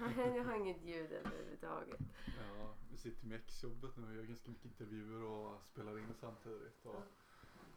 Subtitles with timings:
[0.36, 2.00] jag har inget ljud överhuvudtaget.
[2.38, 6.86] Ja, vi sitter med exjobbet nu och gör ganska mycket intervjuer och spelar in samtidigt.
[6.86, 7.02] Och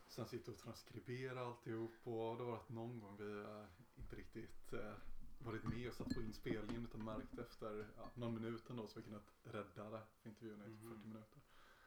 [0.07, 3.65] sen sitter och transkriberar alltihop och det har varit någon gång vi eh,
[3.97, 4.93] inte riktigt eh,
[5.39, 9.05] varit med och satt på inspelningen utan märkt efter ja, någon minut ändå så vi
[9.05, 10.93] kunnat rädda det för intervjun i typ Mhm.
[10.93, 11.39] 40 minuter.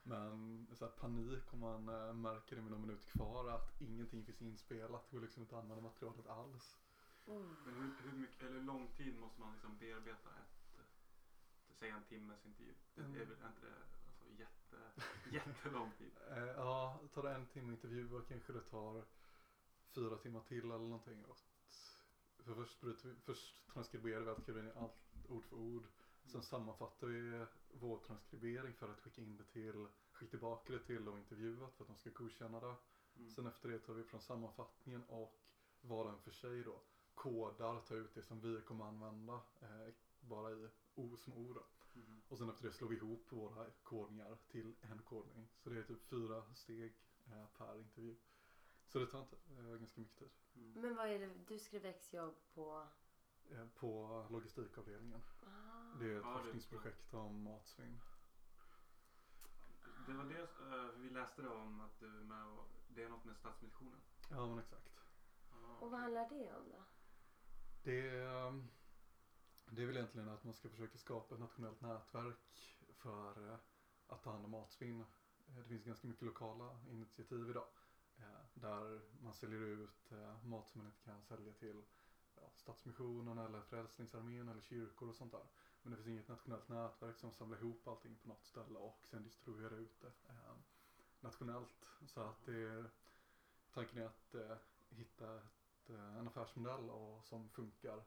[0.03, 4.25] Men så här, panik om man eh, märker det med någon minut kvar att ingenting
[4.25, 5.11] finns inspelat.
[5.11, 6.77] Det går liksom inte att använda materialet alls.
[7.31, 7.57] Mm.
[7.65, 10.85] Men hur, hur, mycket, eller hur lång tid måste man liksom bearbeta ett, eh,
[11.79, 12.75] säg en timmes intervju?
[12.95, 13.15] Det Mm.
[13.21, 14.93] är väl inte det alltså, jätte,
[15.31, 16.13] jättelång tid?
[16.31, 19.05] Eh, ja, tar det en timme intervjuer kanske det tar
[19.95, 21.25] fyra timmar till eller någonting.
[22.39, 22.95] För först, vi,
[23.25, 25.87] först transkriberar vi allt, skriver allt ord för ord.
[26.25, 31.09] Sen sammanfattar vi vår transkribering för att skicka in det till, skicka tillbaka det till
[31.09, 32.75] och intervjuat för att de ska godkänna det.
[33.17, 33.31] Mm.
[33.31, 35.41] Sen efter det tar vi från sammanfattningen och
[35.81, 36.81] var och en för sig då
[37.15, 41.55] kodar, tar ut det som vi kommer använda eh, bara i o som ord.
[41.57, 41.65] då.
[41.95, 42.23] Mhm.
[42.29, 45.49] Och sen efter det slår vi ihop våra kodningar till en kodning.
[45.59, 46.95] Så det är typ fyra steg
[47.27, 48.17] eh, per intervju.
[48.87, 50.31] Så det tar inte eh, ganska mycket tid.
[50.57, 50.81] Mm.
[50.83, 52.87] Men vad är det, du skrev exjobb på?
[53.51, 55.21] Eh, på logistikavdelningen.
[55.43, 55.99] Ah.
[55.99, 58.01] Det är ett Ja, forskningsprojekt om matsvinn.
[60.07, 63.09] Det var det, eh, vi läste det om att du är med och, det är
[63.09, 64.01] något med Stadsmissionen.
[64.31, 64.91] Ja men exakt.
[65.53, 66.85] Ah, Och vad handlar det om då?
[67.83, 68.63] Det är,
[69.71, 73.59] det är väl egentligen att man ska försöka skapa ett nationellt nätverk för eh,
[74.07, 75.01] att ta hand om matsvinn.
[75.01, 77.69] Eh, det finns ganska mycket lokala initiativ idag.
[78.19, 78.25] Eh,
[78.55, 80.11] där man säljer ut
[80.45, 81.83] mat som man inte kan sälja till
[82.37, 85.47] ja, Stadsmissionen eller Frälsningsarmén eller kyrkor och sånt där.
[85.83, 89.23] Men det finns inget nationellt nätverk som samlar ihop allting på något ställe och sen
[89.23, 90.55] distribuerar ut det eh,
[91.21, 91.87] nationellt.
[92.07, 92.91] Så att det är,
[93.75, 94.57] tanken är att eh,
[94.91, 95.60] hitta ett,
[95.97, 98.05] en affärsmodell och, som funkar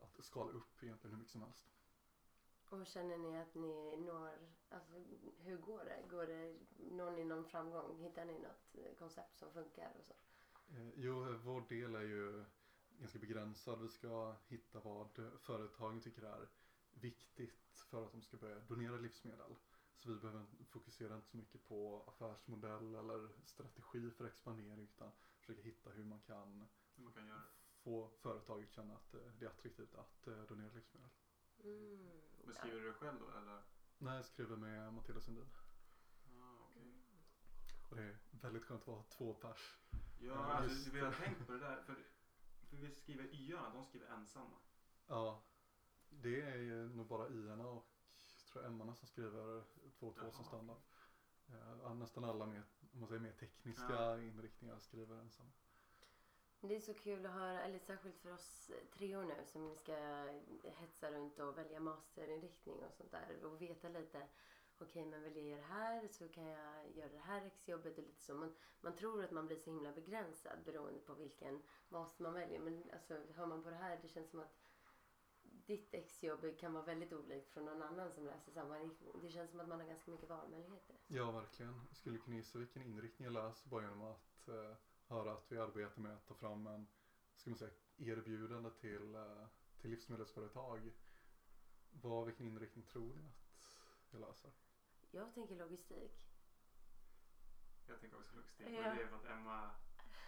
[0.00, 1.66] att skala upp egentligen hur mycket som helst.
[2.68, 4.30] Och känner ni att ni når,
[4.68, 4.92] alltså
[5.38, 6.08] hur går det?
[6.10, 6.56] Går det,
[6.90, 7.96] når ni någon framgång?
[7.98, 10.14] Hittar ni något eh, koncept som funkar och så?
[10.76, 12.44] Eh, jo, vår del är ju
[12.98, 13.82] ganska begränsad.
[13.82, 15.08] Vi ska hitta vad
[15.40, 16.48] företagen tycker är
[16.92, 19.54] viktigt för att de ska börja donera livsmedel.
[19.96, 25.62] Så vi behöver fokusera inte så mycket på affärsmodell eller strategi för expandering utan försöka
[25.62, 26.68] hitta hur man kan
[27.04, 27.42] man kan göra
[27.82, 31.10] få företaget känna att eh, det är attraktivt att eh, donera livsmedel.
[31.64, 32.10] Mm.
[32.44, 33.62] Men skriver du det själv då eller?
[33.98, 35.48] Nej, jag skriver med Matilda Sundin.
[36.24, 36.94] Ah, okej.
[37.90, 39.78] Och det är väldigt skönt att vara två pers.
[39.90, 41.82] Ja, Ja, alltså, just vi har tänkt på det där.
[41.82, 41.94] För,
[42.70, 44.56] för vi skriver y-arna, de skriver ensamma.
[45.06, 45.42] Ja,
[46.08, 47.90] det är ju nog bara i-arna och
[48.52, 49.64] tror jag M-arna som skriver
[49.98, 50.78] två och två Jaha, som standard.
[51.82, 52.62] Ja, nästan alla med,
[52.92, 54.20] om man säger mer tekniska Ja.
[54.20, 55.52] inriktningar skriver ensam.
[56.62, 59.96] Det är så kul att höra, eller särskilt för oss treor nu som ska
[60.62, 64.28] hetsa runt och välja masterinriktning och sånt där och veta lite.
[64.78, 68.04] Okej, men vill jag göra det här så kan jag göra det här exjobbet och
[68.04, 68.34] lite så.
[68.34, 72.60] Man, man tror att man blir så himla begränsad beroende på vilken master man väljer.
[72.60, 74.60] Men alltså, hör man på det här, det känns som att
[75.42, 79.12] ditt exjobb kan vara väldigt olikt från någon annan som läser samma riktning.
[79.22, 80.96] Det känns som att man har ganska mycket valmöjligheter.
[81.06, 81.80] Ja, verkligen.
[81.88, 84.76] Jag skulle kunna gissa vilken inriktning jag läser bara genom att eh,
[85.10, 86.86] höra att vi arbetar med att ta fram en,
[87.36, 89.46] ska man säga, erbjudande till, eh,
[89.80, 90.92] till livsmedelsföretag.
[91.90, 94.50] Vad, vilken inriktning tror ni att jag läser?
[95.10, 96.26] Jag tänker logistik.
[97.86, 98.66] Jag tänker också logistik.
[98.70, 98.80] Ja.
[98.80, 99.70] Men det är för att Emma,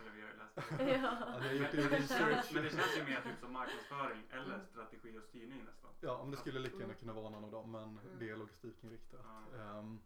[0.00, 0.90] eller vi har ju läst det.
[0.90, 4.54] Ja, ni har gjort Men det, men det känns ju mer typ som marknadsföring eller
[4.54, 4.66] Mm.
[4.66, 5.90] strategi och styrning nästan.
[6.00, 6.98] Ja, men det skulle lika gärna Mm.
[6.98, 8.18] kunna vara någon av dem, men Mm.
[8.18, 9.20] det är logistikinriktat.
[9.24, 9.78] Ja.
[9.78, 10.00] Ehm,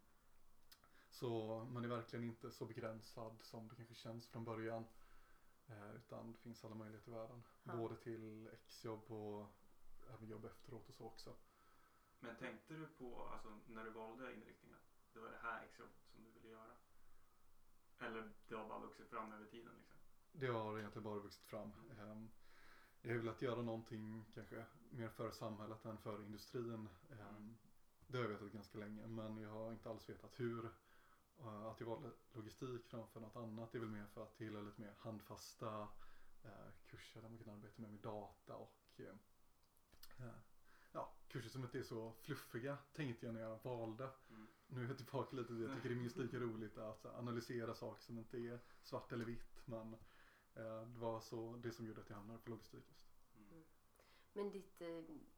[1.17, 4.85] så man är verkligen inte så begränsad som det kanske känns från början.
[5.67, 7.43] Eh, utan det finns alla möjligheter i världen.
[7.65, 7.77] Ja.
[7.77, 9.47] Både till exjobb och
[10.15, 11.37] även jobb efteråt och så också.
[12.21, 15.89] Men tänkte du på, alltså när du valde inriktning, att det var det här exjobb
[16.13, 16.77] som du ville göra?
[17.99, 19.99] Eller det har bara vuxit fram över tiden liksom?
[20.33, 21.73] Det har egentligen bara vuxit fram.
[22.01, 22.31] Ehm,
[23.03, 26.89] jag har velat göra någonting kanske mer för samhället än för industrin.
[27.11, 27.57] Ehm, Mm.
[28.09, 30.71] Det har jag vetat ganska länge men jag har inte alls vetat hur.
[31.41, 34.63] Eh, Att jag valde logistik framför något annat är väl mer för att jag gillar
[34.63, 35.89] lite mer handfasta
[36.45, 39.15] eh, kurser där man kan arbeta mer med data och eh,
[40.93, 44.11] ja, kurser som inte är så fluffiga tänkte jag när jag valde.
[44.31, 44.47] Mm.
[44.67, 45.65] Nu är jag tillbaka lite till det.
[45.67, 49.25] Jag tycker det är minst lika roligt att analysera saker som inte är svart eller
[49.25, 49.63] vitt.
[49.65, 49.95] Men
[50.55, 53.11] eh, det var så det som gjorde att jag hamnade på logistik just.
[53.51, 53.63] Mm.
[54.33, 54.83] Men ditt,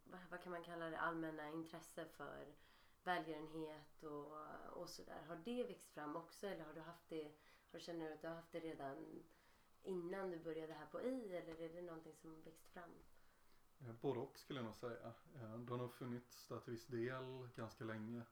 [0.04, 2.54] vad, vad kan man kalla det, allmänna intresse för
[3.08, 4.36] välgörenhet och,
[4.80, 5.22] och sådär.
[5.28, 7.32] Har det växt fram också eller har du haft det,
[7.72, 9.22] har, känner du att du har haft det redan
[9.82, 12.90] innan du började här på I eller är det någonting som har växt fram?
[13.80, 15.12] Eh, både och skulle jag nog säga.
[15.34, 18.22] Eh, det har nog funnits där till viss del ganska länge.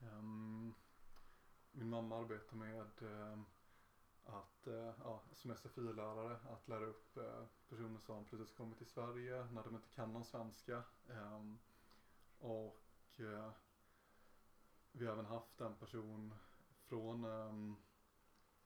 [0.00, 0.74] Ehm,
[1.72, 3.38] min mamma arbetar med eh,
[4.24, 4.68] att,
[4.98, 7.18] ja, som SFI-lärare, att lära upp
[7.68, 10.82] personer som precis kommit till Sverige när de inte kan någon svenska.
[11.08, 11.58] Ehm,
[12.38, 12.82] och
[14.92, 16.34] vi har även haft en person
[16.88, 17.76] från um,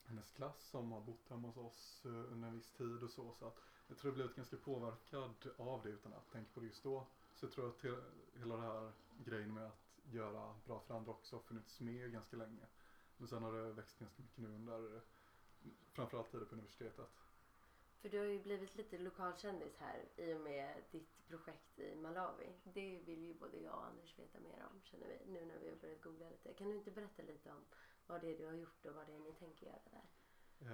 [0.05, 3.33] hennes klass som har bott hemma hos oss eh, under en viss tid och så.
[3.33, 6.67] så att jag tror jag blivit ganska påverkad av det utan att tänka på det
[6.67, 7.07] just då.
[7.35, 8.03] Så jag tror att he-
[8.35, 8.93] hela den här
[9.25, 12.67] grejen med att göra bra för andra också har funnits med ganska länge.
[13.17, 15.01] Men sen har det växt ganska mycket nu under
[15.93, 17.09] framförallt tiden på universitetet.
[18.07, 22.53] För du har ju blivit lite lokalkändis här i och med ditt projekt i Malawi.
[22.65, 25.69] Det vill ju både jag och Anders veta mer om känner vi nu när vi
[25.69, 26.55] har börjat googla lite.
[26.55, 27.65] Kan du inte berätta lite om
[28.07, 30.05] vad det är du har gjort och vad det är ni tänker göra där?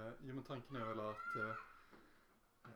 [0.08, 1.54] Eh, jo men tanken är väl att eh,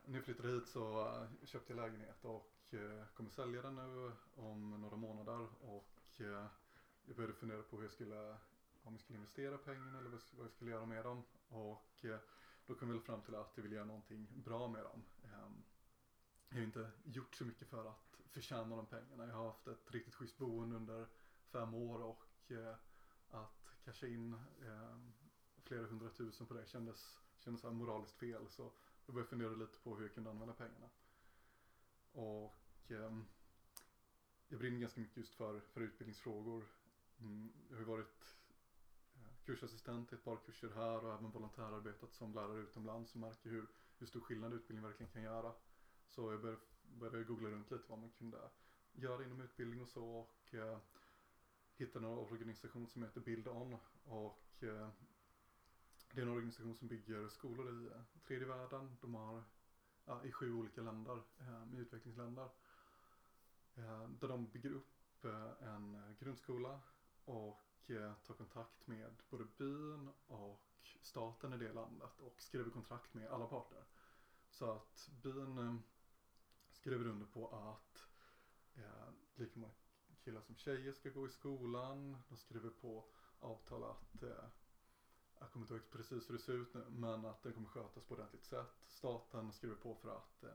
[0.07, 4.13] när jag flyttade hit så eh, köpte jag lägenhet och eh, kommer sälja den nu
[4.37, 6.47] om några månader och eh,
[7.07, 8.37] jag började fundera på hur jag skulle,
[8.83, 12.05] om jag skulle investera pengarna eller vad jag- vad jag skulle göra med dem och
[12.05, 12.19] eh,
[12.67, 15.05] då kom jag fram till att jag vill göra någonting bra med dem.
[15.25, 15.63] Ehm,
[16.49, 19.27] jag har inte gjort så mycket för att förtjäna de pengarna.
[19.27, 21.07] Jag har haft ett riktigt schysst boende under
[21.53, 22.75] fem år och eh,
[23.31, 25.13] att casha in ehm,
[25.63, 28.49] flera hundratusen på det kändes, kändes så moraliskt fel.
[28.49, 28.73] Så
[29.07, 30.89] jag började fundera lite på hur jag kunde använda pengarna.
[32.13, 33.25] Och ehm,
[34.49, 36.65] jag brinner ganska mycket just för, för utbildningsfrågor.
[37.19, 38.36] Mm, jag har varit
[39.47, 43.67] kursassistent i ett par kurser här och även volontärarbetat som lärare utomlands och märker hur,
[43.99, 45.53] hur stor skillnad utbildning verkligen kan göra.
[46.09, 48.51] Så jag började, började googla runt lite vad man kunde
[48.93, 50.79] göra inom utbildning och så och eh,
[51.77, 54.89] hittade en organisation som heter Build On och eh,
[56.13, 58.97] det är en organisation som bygger skolor i eh, tredje världen.
[59.01, 59.43] De har
[60.05, 62.49] ja, i sju olika länder, eh, i utvecklingsländer.
[63.75, 66.81] Eh, där de bygger upp eh, en eh, grundskola
[67.25, 70.63] och Eh, ta tar kontakt med både byn och
[71.03, 73.85] staten i det landet och skriver kontrakt med alla parter.
[74.51, 75.77] Så att byn eh,
[76.71, 78.09] skriver under på att
[78.75, 79.73] eh, lika många
[80.25, 82.23] killar som tjejer ska gå i skolan.
[82.29, 83.05] De skriver på
[83.41, 84.49] avtal att eh,
[85.39, 88.05] jag kommer inte ihåg precis hur det ser ut nu, men att den kommer skötas
[88.05, 88.85] på ordentligt sätt.
[88.89, 90.51] Staten skriver på för att eh,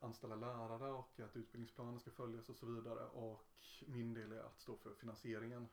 [0.00, 3.06] anställa lärare och att utbildningsplanen ska följas och så vidare.
[3.06, 3.46] Och
[3.86, 5.68] min del är att stå för finansieringen.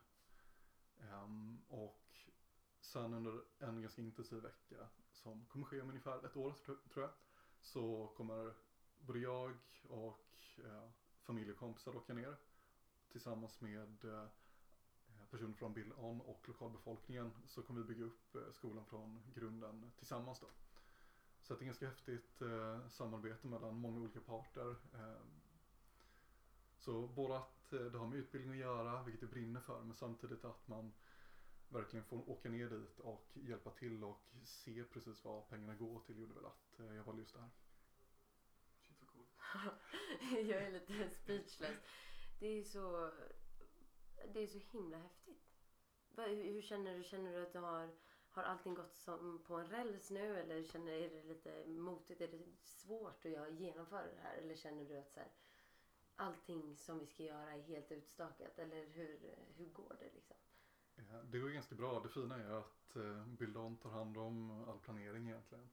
[1.00, 2.18] Um, och
[2.80, 6.54] sen under en ganska intensiv vecka som kommer ske om ungefär ett år
[6.94, 7.12] tror jag.
[7.62, 8.54] Så kommer
[9.00, 9.58] både jag
[9.90, 10.90] och eh,
[11.22, 12.38] familj och kompisar åka ner
[13.12, 14.28] tillsammans med eh,
[15.32, 19.92] personer från Bill On och lokalbefolkningen så kommer vi bygga upp eh, skolan från grunden
[19.98, 20.48] tillsammans då.
[21.42, 24.76] Så det är ett ganska häftigt eh, samarbete mellan många olika parter.
[24.94, 25.22] Eh,
[26.78, 29.94] så både att eh, det har med utbildning att göra, vilket jag brinner för, men
[29.94, 30.94] samtidigt att man
[31.70, 36.20] verkligen får åka ner dit och hjälpa till och se precis vad pengarna går till
[36.20, 37.50] gjorde väl att eh, jag valde just det här.
[38.80, 39.30] Shit vad coolt.
[40.50, 41.78] jag är lite speechless.
[42.40, 43.12] Det är så,
[44.34, 45.44] det är så himla häftigt.
[46.18, 47.04] Hur, hur känner du?
[47.04, 47.90] Känner du att du har,
[48.30, 52.22] har allting gått som på en räls nu eller känner är det lite motigt?
[52.22, 54.36] Är det svårt att genomföra det här?
[54.36, 55.30] Eller känner du att så här,
[56.16, 58.60] allting som vi ska göra är helt utstakat?
[58.60, 60.38] Eller hur, hur går det liksom?
[61.24, 62.00] Det går ganska bra.
[62.00, 65.70] Det fina är att eh, Bildon tar hand om all planering egentligen.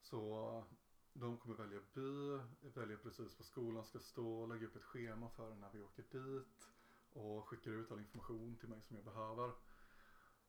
[0.00, 0.64] Så
[1.12, 2.40] de kommer välja by,
[2.74, 6.68] välja precis var skolan ska stå, lägga upp ett schema för när vi åker dit
[7.12, 9.52] och skickar ut all information till mig som jag behöver.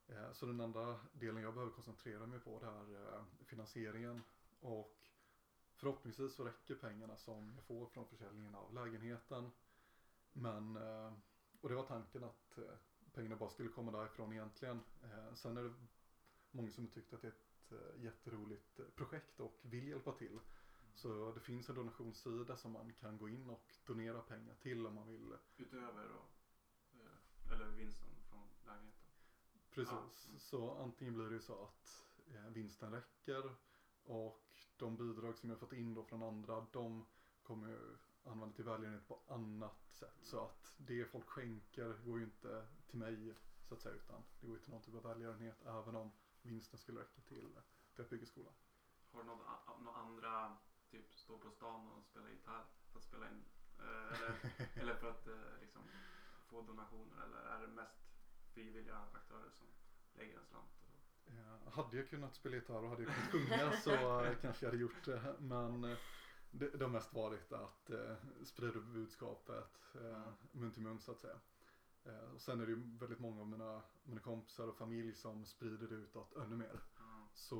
[0.07, 4.21] Eh, så den enda delen jag behöver koncentrera mig på det är eh, finansieringen
[4.59, 4.97] och
[5.81, 9.51] förhoppningsvis så räcker pengarna som jag får från försäljningen av lägenheten.
[10.33, 11.13] Men, eh,
[11.61, 12.63] och det var tanken att eh,
[13.13, 14.79] pengarna bara skulle komma därifrån egentligen.
[15.03, 15.73] Eh, sen är det
[16.51, 20.39] många som tyckt att det är ett jätteroligt projekt och vill hjälpa till.
[20.95, 24.95] Så det finns en donationssida som man kan gå in och donera pengar till om
[24.95, 25.33] man vill.
[25.57, 26.21] Utöver då,
[27.53, 29.01] eller vinsten från lägenheten.
[29.71, 29.91] Precis.
[29.91, 30.29] Ja.
[30.29, 30.39] Mm.
[30.39, 32.03] Så antingen blir det så att
[32.47, 33.55] vinsten räcker
[34.11, 34.41] och
[34.77, 37.05] de bidrag som jag fått in då från andra de
[37.43, 40.17] kommer ju använda till välgörenhet på annat sätt.
[40.21, 43.35] Så att det folk skänker går ju inte till mig
[43.67, 46.79] så att säga utan det går ju till någon typ av välgörenhet även om vinsten
[46.79, 47.59] skulle räcka till,
[47.93, 48.53] till att bygga skolan.
[49.11, 49.45] Har du något,
[49.79, 50.57] några andra,
[50.89, 53.43] typ stå på stan och spela gitarr för att spela in?
[53.79, 55.81] Eh, eller, eller för att eh, liksom
[56.45, 57.23] få donationer?
[57.23, 58.01] Eller är det mest
[58.53, 59.67] frivilliga aktörer som
[60.13, 60.80] lägger en slant?
[61.37, 64.71] Eh, hade jag kunnat spela gitarr och hade jag kunnat sjunga så eh, kanske jag
[64.71, 65.35] hade gjort det.
[65.39, 65.97] Men eh,
[66.51, 70.33] det, det har mest varit att eh, sprida budskapet eh, Mm.
[70.51, 71.39] mun till mun så att säga.
[72.03, 75.45] Eh, och sen är det ju väldigt många av mina, mina kompisar och familj som
[75.45, 76.79] sprider det utåt ännu mer.
[76.97, 77.27] Ja.
[77.33, 77.57] Så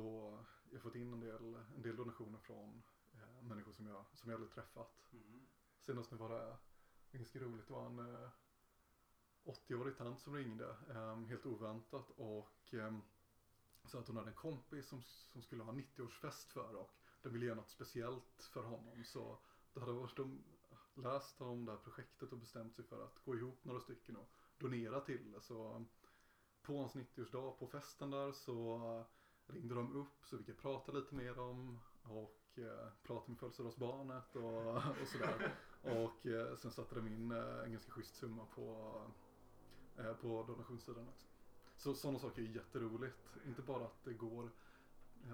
[0.70, 2.82] jag har fått in en del, en del donationer från
[3.14, 5.02] eh, människor som jag, som jag aldrig träffat.
[5.10, 5.46] Mhm.
[5.80, 6.56] Senast nu var det
[7.18, 7.66] ganska roligt.
[7.66, 8.30] Det var en eh,
[9.44, 12.74] 80-årig tant som ringde eh, helt oväntat och
[13.92, 17.46] så att hon hade en kompis som, som skulle ha 90-årsfest för och de ville
[17.46, 19.04] göra något speciellt för honom.
[19.04, 19.38] Så
[19.72, 20.44] då hade de
[20.94, 24.30] läst om det här projektet och bestämt sig för att gå ihop några stycken och
[24.58, 25.40] donera till det.
[25.40, 25.82] Så eh,
[26.62, 30.92] på hans 90-årsdag på festen där så eh, ringde de upp så fick jag prata
[30.92, 35.54] lite med dem och eh, prata med födelsedagsbarnet och, och sådär.
[35.82, 38.96] Och eh, sen satte de in eh, en ganska schysst summa på,
[39.96, 41.31] eh, på donationssidan också.
[41.82, 43.16] Så sådana saker är jätteroligt.
[43.46, 44.50] Inte bara att det går,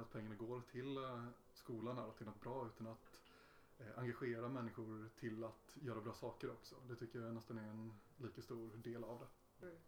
[0.01, 1.25] att pengarna går till eh,
[1.55, 3.21] skolan här och till något bra utan att
[3.79, 6.75] eh, engagera människor till att göra bra saker också.
[6.89, 9.67] Det tycker jag nästan är en lika stor del av det.
[9.67, 9.79] Mm.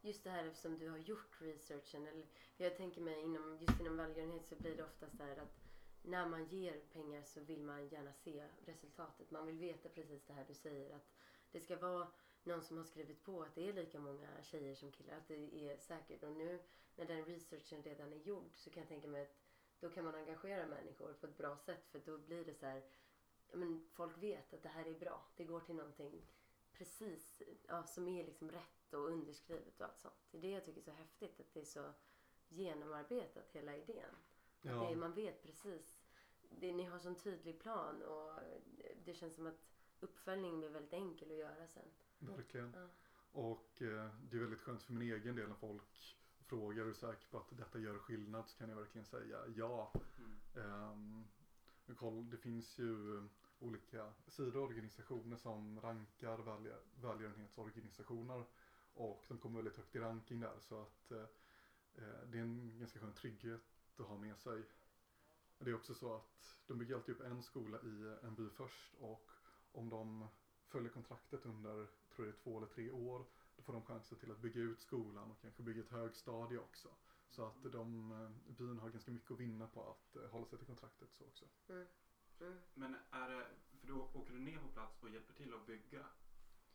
[0.00, 2.06] Just det här eftersom du har gjort researchen.
[2.06, 2.26] Eller,
[2.56, 5.60] för jag tänker mig inom, just inom välgörenhet så blir det oftast så här att
[6.02, 9.30] när man ger pengar så vill man gärna se resultatet.
[9.30, 10.96] Man vill veta precis det här du säger.
[10.96, 11.10] Att
[11.52, 12.08] det ska vara
[12.44, 15.16] någon som har skrivit på att det är lika många tjejer som killar.
[15.16, 16.22] Att det är säkert.
[16.22, 16.60] Och nu
[16.96, 19.36] när den researchen redan är gjord så kan jag tänka mig att
[19.80, 21.86] då kan man engagera människor på ett bra sätt.
[21.86, 22.82] För då blir det så här.
[23.50, 25.24] ja, Men folk vet att det här är bra.
[25.36, 26.22] Det går till någonting
[26.72, 30.28] precis ja, som är liksom rätt och underskrivet och allt sånt.
[30.30, 31.40] Det är det jag tycker är så häftigt.
[31.40, 31.92] Att det är så
[32.48, 34.14] genomarbetat hela idén.
[34.62, 36.00] Att det, är- man vet precis.
[36.50, 38.32] Det, ni har sån tydlig plan och
[39.04, 39.66] det känns som att
[40.00, 41.90] uppföljningen blir väldigt enkel att göra sen.
[42.20, 42.72] Verkligen.
[42.74, 42.86] Ja.
[43.32, 46.94] Och eh, det är väldigt skönt för min egen del när folk frågar är du
[46.94, 49.92] säker på att detta gör skillnad så kan jag verkligen säga ja.
[50.56, 51.24] Mm.
[51.86, 53.22] Men koll, det finns ju
[53.58, 58.44] olika sidor och organisationer som rankar välgö- välgörenhetsorganisationer
[58.94, 61.22] och de kommer väldigt högt i ranking där så att eh,
[61.94, 63.62] eh, det är en ganska skön trygghet
[63.96, 64.62] att ha med sig.
[65.58, 68.94] Det är också så att de bygger alltid upp en skola i en by först
[68.94, 69.30] och
[69.72, 70.28] om de
[70.66, 73.26] följer kontraktet under, tror det är två eller tre år,
[73.56, 76.88] då får de chansen till att bygga ut skolan och kanske bygga ett högstadie också.
[77.28, 80.58] Så att de, eh, byn har ganska mycket att vinna på att eh, hålla sig
[80.58, 81.44] till kontraktet så också.
[81.68, 81.86] Mm.
[82.40, 82.58] Mm.
[82.74, 83.46] Men är det,
[83.80, 86.06] för då åker du ner på plats och hjälper till att bygga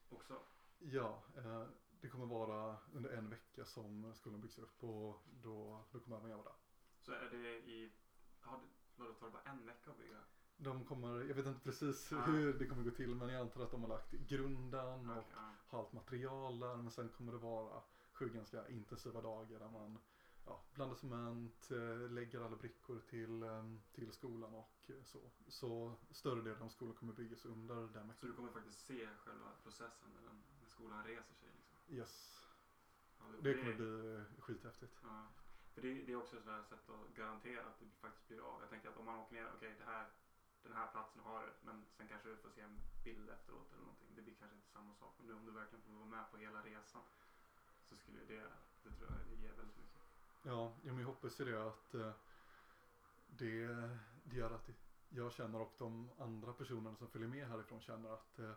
[0.09, 0.45] också?
[0.79, 1.67] Ja, eh,
[2.01, 6.29] det kommer vara under en vecka som skolan byggs upp och då, då kommer även
[6.29, 6.59] jag vara där.
[6.99, 7.91] Så är det i,
[8.39, 8.59] har
[8.97, 10.23] tar det bara en vecka att bygga?
[10.57, 12.21] De kommer, jag vet inte precis Ah.
[12.21, 15.31] hur det kommer gå till men jag antar att de har lagt grunden och Okej,
[15.35, 15.51] ja.
[15.67, 17.81] har allt material där men sen kommer det vara
[18.13, 19.99] sju ganska intensiva dagar där man
[20.45, 25.19] ja, blandar cement, eh, lägger alla brickor till, eh, till skolan och eh, så.
[25.47, 29.51] Så större delen av skolan kommer byggas under den Så du kommer faktiskt se själva
[29.63, 31.95] processen när, den, när skolan reser sig liksom?
[31.95, 32.41] Yes,
[33.19, 34.99] Ja, det kommer bli eh, skithäftigt.
[35.03, 35.27] Ja.
[35.73, 38.61] För det, det är också ett sätt att garantera att det faktiskt blir av.
[38.61, 40.07] Jag tänker att om man åker ner, okej det här,
[40.69, 43.83] den här platsen har det, men sen kanske du får se en bild efteråt eller
[43.83, 44.15] någonting.
[44.15, 45.13] Det blir kanske inte samma sak.
[45.17, 47.01] Men nu om du verkligen får vara med på hela resan
[47.89, 48.43] så skulle det,
[48.83, 50.01] det tror jag ger väldigt mycket.
[50.43, 52.11] Ja, jag hoppas ju det att eh,
[53.27, 53.67] det,
[54.23, 54.69] det gör att
[55.09, 58.51] jag känner och de andra personerna som följer med härifrån känner att eh,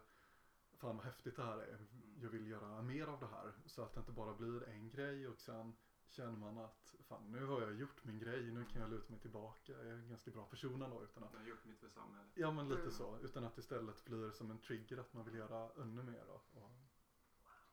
[0.77, 1.87] fan vad häftigt det här är.
[2.23, 5.29] Jag vill göra mer av det här så att det inte bara blir en grej
[5.29, 5.75] och sen
[6.11, 9.21] känner man att fan nu har jag gjort min grej, nu kan jag luta mig
[9.21, 11.89] tillbaka, jag är en ganska bra person ändå utan att Jag har gjort mitt för
[11.89, 12.31] samhället.
[12.35, 12.93] Ja men lite Mm.
[12.93, 16.45] så, utan att istället blir som en trigger att man vill göra ännu mer och,
[16.63, 16.71] och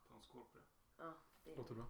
[0.07, 0.65] Ta en skål på det.
[1.03, 1.13] Ja,
[1.43, 1.87] det låter bra.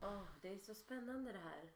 [0.00, 1.72] Åh, det är så spännande det här.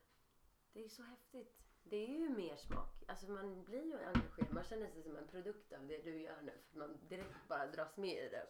[0.72, 1.69] Det är så häftigt.
[1.84, 3.02] Det är ju mer smak.
[3.08, 4.52] Alltså man blir ju engagerad.
[4.52, 6.52] Man känner sig som en produkt av det du gör nu.
[6.70, 8.46] För man direkt bara dras med i det.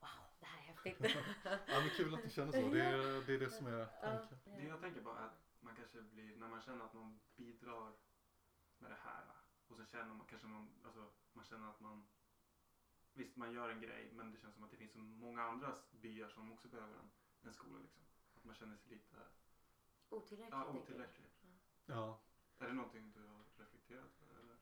[0.00, 0.08] Wow,
[0.40, 1.16] det här är häftigt.
[1.44, 4.38] Ja men kul att du känner så, det är det, är det som är tanken.
[4.44, 7.20] Ja, Det jag tänker bara är att man kanske blir, när man känner att man
[7.36, 7.92] bidrar
[8.78, 9.24] med det här
[9.68, 12.08] och så känner man kanske någon, alltså man känner att man
[13.12, 15.74] Visst man gör en grej men det känns som att det finns så många andra
[15.90, 17.10] byar som också behöver en,
[17.42, 18.02] en skola liksom.
[18.36, 19.16] Att man känner sig lite
[20.08, 20.52] Otillräckligt.
[20.52, 21.26] ja, otillräcklig.
[21.86, 22.20] Ja,
[22.58, 24.40] Är det någonting du har reflekterat över?
[24.40, 24.56] Eller?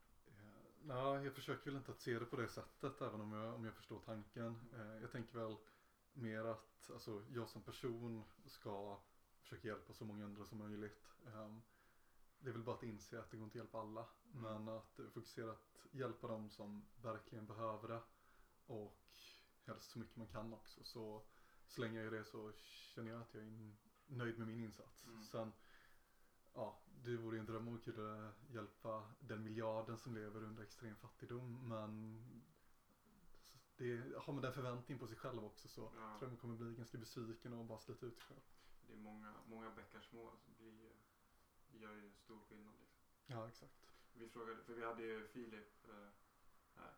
[0.82, 3.64] Nej, jag försöker väl inte att se det på det sättet även om jag, om
[3.64, 4.60] jag förstår tanken.
[4.72, 5.56] Eh, Jag tänker väl
[6.12, 8.98] mer att alltså, jag som person ska
[9.42, 11.08] försöka hjälpa så många andra som möjligt.
[11.26, 11.62] Ehm,
[12.38, 14.06] Det är väl bara att inse att det går inte att hjälpa alla.
[14.32, 18.02] Men att eh, fokusera att hjälpa dem som verkligen behöver det.
[18.66, 18.98] Och
[19.64, 20.84] helst så mycket man kan också.
[20.84, 21.22] Så,
[21.66, 22.52] så länge jag gör det så
[22.94, 23.74] känner jag att jag är
[24.06, 25.06] nöjd med min insats.
[25.06, 25.22] Mm.
[25.24, 25.52] Sen
[26.56, 30.96] ja, det vore en dröm om att kunna hjälpa den miljarden som lever under extrem
[30.96, 32.22] fattigdom men
[33.76, 35.88] det, har man den förväntningen på sig själv också så Ja.
[35.90, 38.40] tror jag man kommer bli ganska besviken och bara slita ut sig själv.
[38.86, 40.96] Det är många, många bäckar små som blir, ju-
[41.80, 42.74] gör ju stor skillnad.
[42.80, 43.02] Liksom.
[43.26, 43.86] Ja, exakt.
[44.14, 46.08] Vi frågade, för vi hade ju Filip eh,
[46.74, 46.94] här.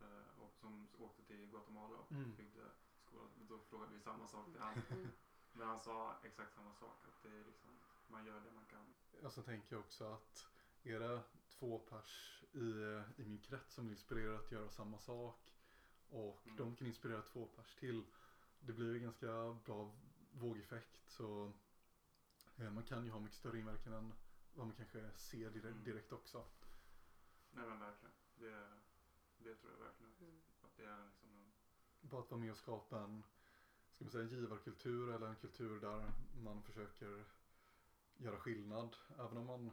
[0.00, 2.34] Eh, och som åkte till Guatemala och Mm.
[2.36, 2.70] byggde
[3.06, 3.28] skolan.
[3.48, 4.82] Då frågade vi samma sak till han.
[4.90, 5.08] Mm.
[5.52, 7.04] Men han sa exakt samma sak.
[7.08, 7.70] Att det är liksom,
[8.14, 8.94] man gör det man kan.
[9.22, 10.46] Och så tänker jag också att
[10.82, 12.58] det två pers i,
[13.22, 15.54] i min krets som blir inspirerade att göra samma sak
[16.08, 16.56] och Mm.
[16.56, 18.04] de kan inspirera två pers till.
[18.60, 19.94] Det blir ju ganska bra
[20.32, 21.52] vågeffekt så
[22.56, 24.12] eh, man kan ju ha mycket större inverkan än
[24.54, 25.84] vad man kanske ser direkt, Mm.
[25.84, 26.44] direkt också.
[27.50, 28.14] Nej men verkligen.
[28.34, 28.68] Det,
[29.38, 30.12] det tror jag verkligen.
[30.20, 30.40] Mm.
[30.62, 31.52] Att det är liksom en,
[32.00, 33.22] Bara att vara med och skapa en,
[33.94, 37.24] ska man säga, en givarkultur eller en kultur där man försöker
[38.16, 38.96] göra skillnad.
[39.18, 39.70] Även om man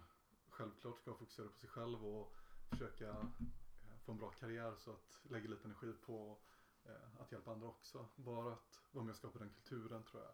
[0.50, 2.34] självklart ska fokusera på sig själv och
[2.70, 6.38] försöka eh, få en bra karriär så att lägga lite energi på
[6.84, 8.08] eh, att hjälpa andra också.
[8.16, 10.34] Bara att vara med och skapa den kulturen tror jag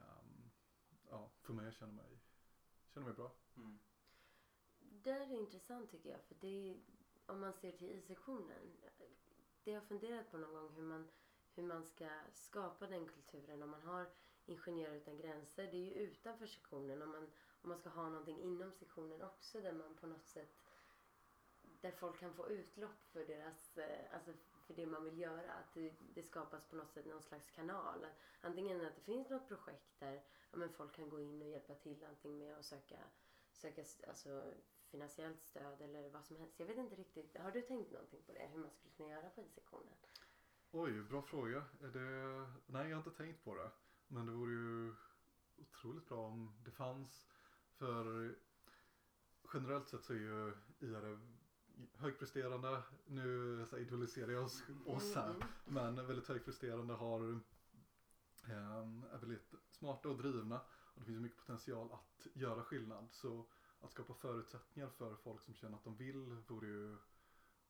[0.00, 0.50] ehm,
[1.10, 2.20] ja, får mig att känna mig,
[2.94, 3.32] känna mig bra.
[3.56, 3.78] mm.
[4.78, 6.22] Det är intressant tycker jag.
[6.22, 6.76] För det är,
[7.26, 8.76] om man ser till I-sektionen.
[9.64, 11.08] Det jag har funderat på någon gång hur man,
[11.54, 13.62] hur man ska skapa den kulturen.
[13.62, 14.06] Om man har
[14.46, 15.62] Ingenjörer utan gränser.
[15.70, 17.02] Det är ju utanför sektionen.
[17.02, 17.30] Om man,
[17.62, 19.60] om man ska ha någonting inom sektionen också.
[19.60, 20.54] Där man på något sätt.
[21.80, 24.32] Där folk kan få utlopp för deras, eh, alltså
[24.66, 25.52] för det man vill göra.
[25.52, 28.06] Att det, det skapas på något sätt någon slags kanal.
[28.40, 31.74] Antingen att det finns något projekt där ja, men folk kan gå in och hjälpa
[31.74, 32.98] till antingen med att söka
[33.54, 34.54] söka alltså,
[34.90, 36.60] finansiellt stöd eller vad som helst.
[36.60, 37.38] Jag vet inte riktigt.
[37.38, 38.48] Har du tänkt någonting på det?
[38.52, 39.94] Hur man skulle kunna göra på I-sektionen?
[40.70, 41.64] Oj, bra fråga.
[41.80, 42.52] Är det...
[42.66, 43.70] Nej, jag har inte tänkt på det.
[44.08, 44.94] Men det vore ju
[45.56, 47.26] otroligt bra om det fanns.
[47.72, 48.34] För
[49.54, 51.18] generellt sett så är ju IR
[51.94, 52.82] högpresterande.
[53.06, 55.30] Nu så här, idealiserar jag oss, oss här.
[55.30, 55.94] Mm, mm.
[55.94, 57.40] Men väldigt högpresterande har
[58.48, 60.60] ehm, är väldigt smarta och drivna.
[60.68, 63.08] Och det finns mycket potential att göra skillnad.
[63.10, 63.46] Så
[63.80, 66.96] att skapa förutsättningar för folk som känner att de vill vore ju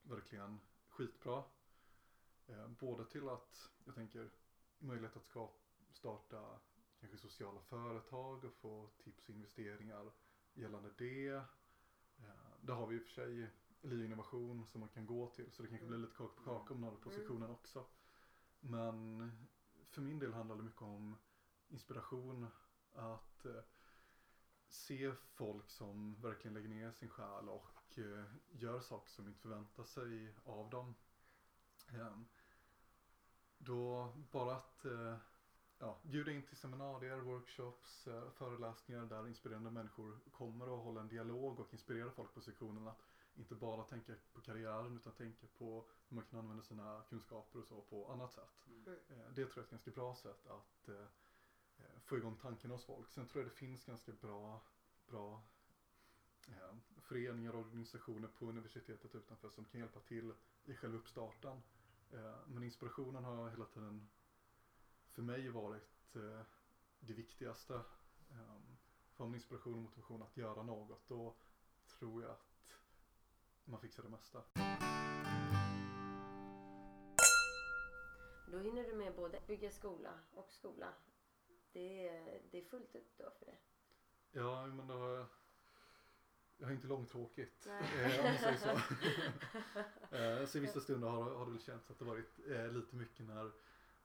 [0.02, 1.44] verkligen skitbra.
[2.46, 4.30] Eh, både till att, jag tänker,
[4.78, 5.63] möjlighet att skapa,
[5.94, 6.60] starta
[7.00, 10.12] kanske sociala företag och få tips och investeringar
[10.54, 11.28] gällande det.
[12.16, 15.52] Eh, där har vi i och för sig Liv Innovation som man kan gå till
[15.52, 17.86] så det kanske blir lite kaka på kaka om några positionen också.
[18.60, 19.30] Men
[19.90, 21.16] för min del handlar det mycket om
[21.68, 22.46] inspiration.
[22.92, 23.62] Att eh,
[24.68, 29.84] se folk som verkligen lägger ner sin själ och eh, gör saker som inte förväntar
[29.84, 30.94] sig av dem.
[31.88, 32.26] Ehm,
[33.58, 34.84] då bara att
[35.78, 41.08] ja, bjuda in till seminarier, workshops, eh, föreläsningar där inspirerande människor kommer och håller en
[41.08, 43.02] dialog och inspirerar folk på sektionen att
[43.36, 47.64] inte bara tänka på karriären utan tänka på hur man kan använda sina kunskaper och
[47.66, 48.66] så på annat sätt.
[48.66, 48.98] Mm.
[49.08, 51.06] Eh, Det tror jag är ett ganska bra sätt att eh,
[52.04, 53.10] få igång tanken hos folk.
[53.10, 54.62] Sen tror jag det finns ganska bra,
[55.06, 55.42] bra
[56.48, 60.32] eh, föreningar och organisationer på universitetet utanför som kan hjälpa till
[60.64, 61.62] i själva uppstarten.
[62.12, 64.08] Eh, men inspirationen har hela tiden
[65.14, 66.40] för mig varit eh,
[67.00, 67.74] det viktigaste.
[68.30, 68.60] Eh,
[69.12, 71.36] får man inspiration och motivation att göra något då
[71.98, 72.54] tror jag att
[73.64, 74.42] man fixar det mesta.
[78.46, 80.94] Då hinner du med både bygga skola och skola.
[81.72, 83.56] Det är, det är fullt upp då för det.
[84.32, 85.26] Ja, men då har jag,
[86.56, 87.66] jag har inte långtråkigt.
[87.66, 88.70] Eh, om man säger så.
[90.16, 92.96] eh, så i vissa stunder har, har det väl känts att det varit eh, lite
[92.96, 93.52] mycket när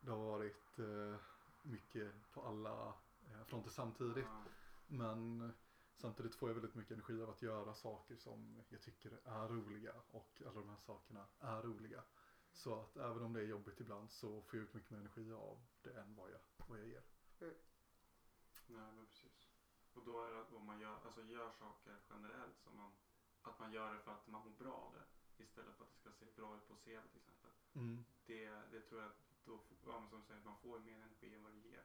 [0.02, 1.16] det har varit eh,
[1.62, 2.94] mycket på alla
[3.28, 4.26] eh, fronter samtidigt.
[4.26, 4.44] Ja.
[4.88, 5.54] Men
[5.96, 9.94] samtidigt får jag väldigt mycket energi av att göra saker som jag tycker är roliga
[10.12, 12.04] och alla de här sakerna är roliga.
[12.52, 15.34] Så att även om det är jobbigt ibland så får jag ut mycket mer energi
[15.34, 17.04] av det än vad jag, vad jag ger.
[18.68, 19.50] Nej men precis.
[19.94, 22.92] Och då är det att om man gör, alltså gör saker generellt som man,
[23.42, 25.44] att man gör det för att man mår bra av det.
[25.44, 27.52] Istället för att det ska se bra ut på scen till exempel.
[27.76, 28.06] Mm.
[28.26, 29.12] Det, det tror jag
[29.50, 31.84] då, ja, men som säger, man får mer energi än vad det ger.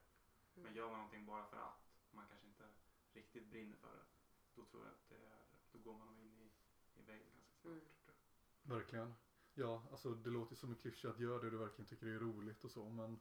[0.54, 0.76] Men Mm.
[0.76, 2.68] gör man någonting bara för att man kanske inte
[3.12, 4.04] riktigt brinner för det.
[4.54, 6.50] Då tror jag att det är, då går man in i,
[7.00, 7.74] i väggen ganska snart.
[7.74, 7.80] Mm.
[8.62, 9.14] Verkligen.
[9.54, 12.64] Ja, alltså det låter som en klyscha att göra det du verkligen tycker är roligt
[12.64, 13.20] och så men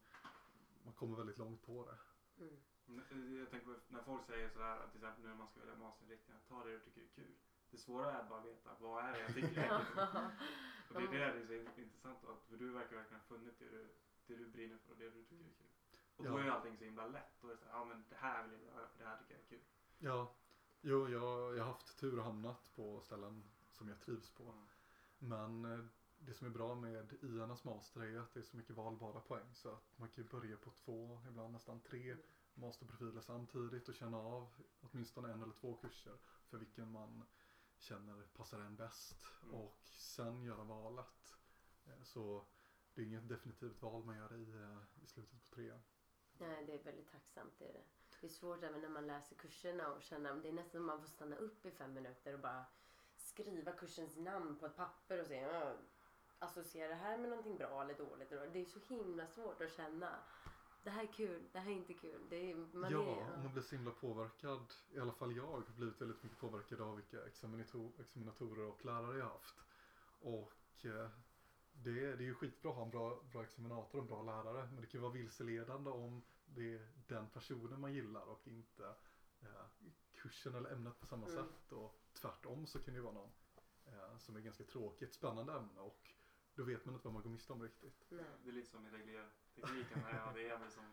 [0.84, 1.98] man kommer väldigt långt på det.
[2.44, 2.60] Mm.
[2.86, 5.60] Men, eh, Jag tänker på när folk säger sådär att till exempel när man ska
[5.60, 7.36] välja masterinriktning, ta det du tycker är kul.
[7.72, 9.98] Det svåra är bara att veta vad är det jag tycker är kul.
[10.96, 13.60] Och det är det det är så intressant att för du verkar verkligen ha funnit
[13.60, 13.90] det du,
[14.28, 15.68] det du brinner för och det du tycker är kul.
[16.16, 16.40] Och då Ja.
[16.40, 17.42] är ju allting så himla lätt.
[17.42, 19.18] Då är det så här, ja men det här vill jag göra för det här
[19.18, 19.62] tycker jag är kul.
[19.98, 20.36] Ja,
[20.86, 24.44] Jo, jag, jag har haft tur och hamnat på ställen som jag trivs på.
[24.44, 24.66] Mm.
[25.20, 25.86] Men eh,
[26.18, 29.54] det som är bra med IANAs master är att det är så mycket valbara poäng
[29.56, 32.18] så att man kan börja på två, ibland nästan tre
[32.54, 36.18] masterprofiler samtidigt och känna av åtminstone en eller två kurser
[36.50, 37.24] för vilken man
[37.78, 39.56] känner passar en bäst Mm.
[39.56, 41.36] och sen göra valet.
[41.86, 42.46] Eh, Så
[42.96, 45.80] det är inget definitivt val man gör i, eh, i slutet på trean.
[46.38, 47.54] Nej, det är väldigt tacksamt.
[47.60, 47.84] Det är, det.
[48.22, 51.02] det är svårt även när man läser kurserna och känna, det är nästan som man
[51.02, 52.66] får stanna upp i fem minuter och bara
[53.16, 55.76] skriva kursens namn på ett papper och "Ja,
[56.40, 58.30] associera det här med någonting bra eller dåligt.
[58.30, 60.20] Det är så himla svårt att känna.
[60.84, 62.22] Det här är kul, det här är inte kul.
[62.30, 64.74] Det är, man ja, är, man blir så himla påverkad.
[64.92, 69.18] I alla fall jag har blivit väldigt mycket påverkad av vilka examinator, examinatorer och lärare
[69.18, 69.56] jag haft.
[70.20, 71.10] Och eh,
[71.74, 74.68] det, det är ju skitbra att ha en bra, bra examinator och en bra lärare.
[74.72, 78.96] Men det kan ju vara vilseledande om det är den personen man gillar och inte
[79.42, 79.66] eh,
[80.14, 81.38] kursen eller ämnet på samma Mm.
[81.44, 81.72] sätt.
[81.72, 83.32] Och tvärtom så kan det ju vara någon
[83.86, 86.10] eh, som är ganska tråkigt, spännande ämne och
[86.56, 88.06] då vet man inte vad man går miste om riktigt.
[88.10, 88.26] nej.
[88.44, 90.84] Det är lite som i reglertekniken när jag hade Emil som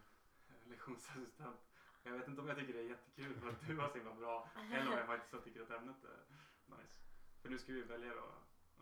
[0.49, 1.61] eh, lektionsassistent.
[2.03, 4.15] Jag vet inte om jag tycker det är jättekul för att du var så himla
[4.15, 6.25] bra eller om jag faktiskt så tycker att ämnet är
[6.77, 7.01] nice.
[7.43, 8.33] För nu ska vi välja då,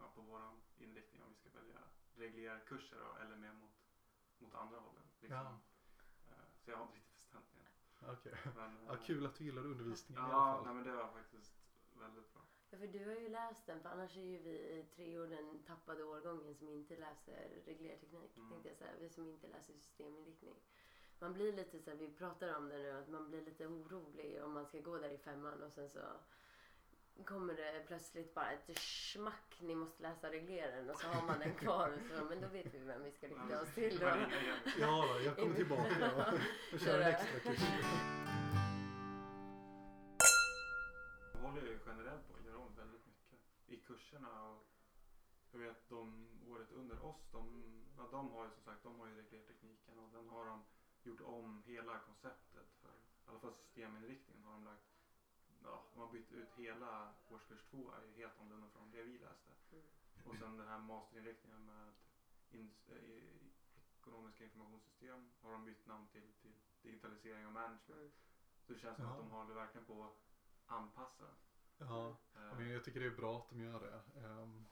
[0.00, 0.42] ja, på vår
[0.78, 1.80] inriktning om vi ska välja
[2.14, 3.70] reglerkurser då, eller mer mot,
[4.38, 5.02] mot andra hållen.
[5.20, 5.36] Liksom.
[5.38, 5.58] Ja.
[6.30, 6.34] Eh,
[6.64, 7.64] Så jag har inte riktigt bestämt mig.
[8.12, 8.34] Okej.
[8.56, 10.64] Men, Ja, eh, kul att du gillar undervisningen i alla Ja, fall.
[10.64, 11.54] nej, men det var faktiskt
[11.98, 12.42] väldigt bra.
[12.70, 15.26] Ja, för du har ju läst den, för annars är ju vi i tre år
[15.26, 18.36] den tappade årgången som inte läser reglerteknik.
[18.36, 18.50] Mm.
[18.50, 18.92] Tänkte jag säga.
[19.00, 20.54] Vi som inte läser systeminriktning.
[21.18, 24.44] Man blir lite så här, vi pratar om det nu, att man blir lite orolig
[24.44, 25.98] om man ska gå där i femman och sen så
[27.24, 31.54] kommer det plötsligt bara ett smack, ni måste läsa regleren och så har man den
[31.54, 31.88] kvar.
[31.88, 33.98] Och så, men då vet vi vem vi ska rikta oss till.
[33.98, 34.06] Då.
[34.78, 36.34] Ja, då, jag kommer tillbaka och,
[36.74, 37.60] och kör en extra kurs.
[41.32, 44.48] De håller ju generellt på att göra om väldigt mycket i kurserna.
[44.48, 44.66] Och
[45.52, 47.42] jag vet de året under oss, de,
[47.96, 50.64] ja, de har ju som sagt de har ju reglertekniken och den har de
[51.02, 54.87] gjort om hela konceptet för i alla fall systeminriktningen har de lagt
[55.68, 59.18] Ja, de har bytt ut hela årskurs två är ju helt annorlunda från det vi
[59.18, 59.52] läste.
[59.72, 59.84] Mm.
[60.24, 61.92] Och sen den här masterinriktningen med
[62.50, 63.48] in, eh,
[64.00, 67.88] ekonomiska informationssystem har de bytt namn till, till digitalisering och management.
[67.88, 68.10] Mm.
[68.66, 69.10] Så det känns som Ja.
[69.10, 70.16] att de håller verkligen på att
[70.66, 71.24] anpassa.
[71.78, 74.20] Ja, Eh, men jag tycker det är bra att de gör det.
[74.26, 74.66] Ehm,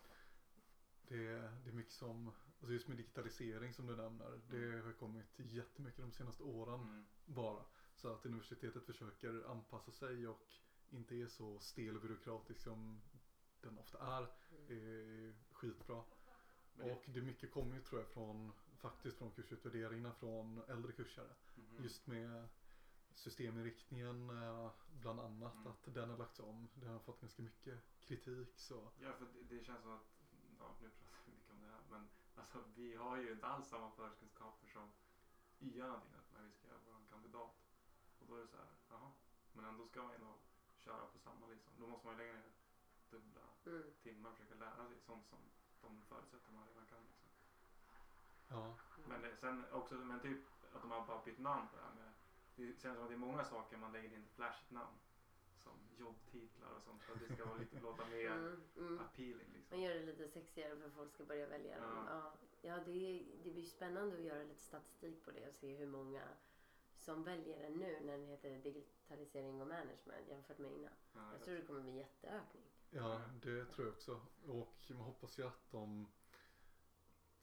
[1.09, 4.93] Det är, det är mycket som, alltså just med digitalisering som du nämner, det har
[4.93, 7.07] kommit jättemycket de senaste åren mm.
[7.25, 7.65] bara.
[7.95, 10.53] Så att universitetet försöker anpassa sig och
[10.91, 13.01] inte är så stel och byråkratisk som
[13.61, 14.71] den ofta är, Mm.
[14.71, 16.05] är skitbra.
[16.75, 21.35] Det- Och det mycket kommer ju tror jag från, faktiskt från kursutvärderingarna från äldre kursare.
[21.57, 21.83] Mhm.
[21.83, 22.49] Just med
[23.15, 24.71] systeminriktningen eh,
[25.01, 25.67] bland annat Mm.
[25.67, 26.69] att den har lagts om.
[26.75, 28.91] Den har fått ganska mycket kritik så.
[29.01, 30.07] Ja, för det, det känns som att,
[30.59, 33.69] ja nu pratar vi mycket om det här, men alltså vi har ju inte alls
[33.69, 34.91] samma förkunskaper som
[35.61, 36.03] YA
[36.35, 37.55] när vi ska göra vår kandidat.
[38.21, 39.13] Och då är det så här, jaha,
[39.53, 40.39] men ändå ska man ändå
[40.87, 41.73] köra på samma liksom.
[41.81, 42.51] Då måste man ju lägga ner
[43.11, 43.83] dubbla Mm.
[44.03, 45.39] timmar och försöka lära sig sånt som
[45.83, 47.03] de förutsätter man redan kan.
[47.09, 47.29] Liksom.
[48.49, 48.75] Ja,
[49.09, 50.41] Men det, sen också, men typ
[50.75, 52.13] att de har bara bytt namn på det här med,
[52.57, 54.97] det känns som att det är många saker man lägger in ett flashigt namn.
[55.65, 58.63] Som jobbtitlar och sånt för att det ska vara lite, låta mer Mm.
[58.77, 59.01] Mm.
[59.01, 59.79] appealing liksom.
[59.79, 62.07] Man gör det lite sexigare för att folk ska börja välja dem.
[62.09, 62.33] Ja.
[62.63, 66.23] Ja, det, det blir spännande att göra lite statistik på det och se hur många
[67.07, 70.93] som väljer den nu när den heter digitalisering och management jämfört med innan.
[71.15, 72.63] Ja, Jag tror det kommer bli jätteökning.
[72.91, 74.21] ja det tror jag också.
[74.47, 76.07] Och man hoppas ju att de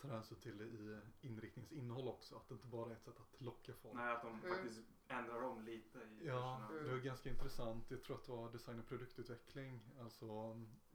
[0.02, 2.36] tar hänsyn till det i inriktningens innehåll också.
[2.36, 3.96] Att det inte bara är ett sätt att locka folk.
[3.96, 4.56] Nej, att de Mm.
[4.56, 6.84] faktiskt ändrar om lite i Ja, kurserna.
[6.90, 7.92] det var ganska intressant.
[7.92, 10.26] Jag tror att det var design och produktutveckling, alltså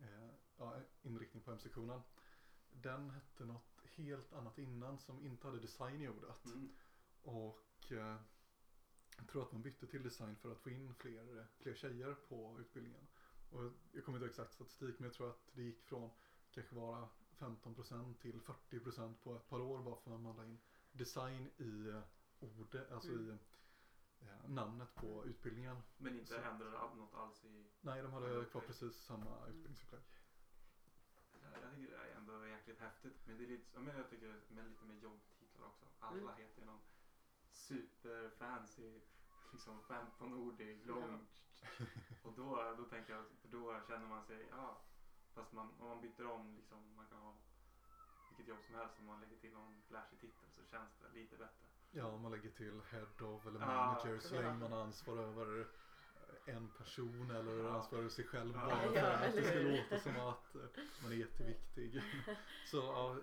[0.00, 2.00] eh, ja, inriktning på MC-sektionen.
[2.70, 6.44] Den hette något helt annat innan som inte hade design i ordet.
[6.46, 6.68] Mm.
[7.22, 8.16] Och eh,
[9.18, 12.56] jag tror att man bytte till design för att få in fler, fler tjejer på
[12.60, 13.06] utbildningen.
[13.50, 16.10] Och jag kommer inte ihåg exakt statistik men jag tror att det gick från
[16.50, 20.58] kanske vara 15% till 40% på ett par år bara för att man la in
[20.92, 22.02] design i eh,
[22.40, 23.30] ordet, alltså Mm.
[23.30, 23.38] i
[24.24, 25.76] eh, namnet på utbildningen.
[25.96, 26.40] Men inte Så.
[26.40, 27.66] ändrar all- något alls i...
[27.80, 30.02] Nej, de hade kvar precis samma utbildningsupplägg.
[31.62, 33.16] Jag tycker det är ändå jäkligt häftigt.
[33.26, 35.84] Men det är lite, ja, men jag tycker med lite med jobbtitlar också.
[35.98, 36.34] Alla Mm.
[36.36, 36.80] heter ju någon
[37.50, 39.00] superfancy,
[39.52, 41.26] liksom 15-ordig, lång.
[42.22, 44.80] Och då, då tänker jag, för då känner man sig, ja,
[45.34, 47.34] fast man, om man byter om liksom, man kan ha
[48.28, 51.36] vilket jobb som helst, om man lägger till någon flashig titel så känns det lite
[51.36, 51.66] bättre.
[51.90, 53.66] Ja, om man lägger till head of eller Ja.
[53.66, 55.66] manager så länge man har ansvar över
[56.48, 57.70] en person eller Ja.
[57.76, 58.66] ansvarar sig själv Ja.
[58.66, 59.76] bara för Ja, att det ska hur?
[59.76, 60.60] låta som att eh,
[61.02, 62.02] man är jätteviktig.
[62.66, 63.16] Så ja,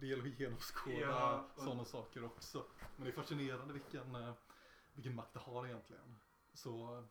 [0.00, 2.64] det gäller att genomskåda Ja, och- sådana saker också.
[2.96, 4.34] Men det är fascinerande vilken, eh,
[4.94, 6.16] vilken makt det har egentligen.
[6.54, 7.04] Så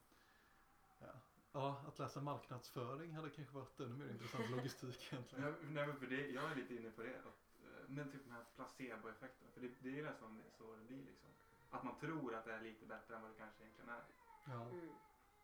[1.00, 1.08] ja.
[1.52, 5.44] ja, att läsa marknadsföring hade kanske varit ännu mer intressant logistik egentligen.
[5.46, 7.16] Nej, nej, men för det, jag är lite inne på det.
[7.20, 9.52] Att, eh, men typ de här placeboeffekterna.
[9.54, 11.30] För det, det är ju nästan så det blir liksom.
[11.70, 14.04] Att man tror att det är lite bättre än vad det kanske egentligen är.
[14.46, 14.62] Ja.
[14.70, 14.90] Mm.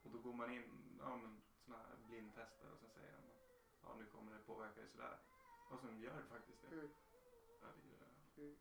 [0.08, 0.64] Och då går man in,
[1.00, 3.38] ja men sådana här blindtester och sen säger de att
[3.84, 5.20] ja nu kommer det påverka dig sådär.
[5.72, 6.68] Och sen gör det faktiskt det.
[6.76, 6.90] Mm.
[7.62, 8.58] Ja, det, är, Mm.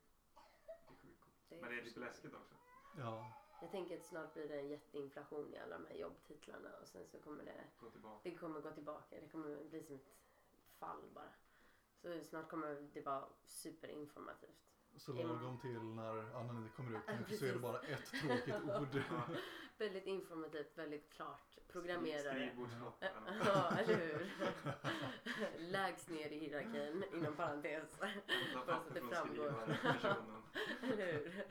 [0.65, 1.61] det är sjukt coolt.
[1.61, 2.55] Men det är lite läskigt också.
[2.97, 3.31] ja,
[3.61, 7.07] Jag tänker att snart blir det en jätteinflation i alla de här jobbtitlarna och sen
[7.07, 8.29] så kommer det, Gå tillbaka.
[8.29, 9.19] det kommer gå tillbaka.
[9.21, 10.15] Det kommer bli som ett
[10.79, 11.33] fall bara.
[12.01, 14.63] Så snart kommer det vara superinformativt.
[14.97, 19.01] Så lagom till när Anna kommer ut så är det bara ett tråkigt ord.
[19.77, 21.57] Väldigt informativt, väldigt klart.
[21.77, 22.51] Programmerare.
[23.45, 24.31] Ja, eller hur?
[25.71, 27.99] Lägst ner i hierarkin, inom parentes.
[27.99, 29.77] Bara så att det framgår.
[30.83, 31.45] Eller hur?